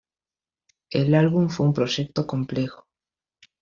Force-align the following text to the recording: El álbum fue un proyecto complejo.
El 0.89 1.13
álbum 1.13 1.49
fue 1.49 1.67
un 1.67 1.73
proyecto 1.75 2.25
complejo. 2.25 2.87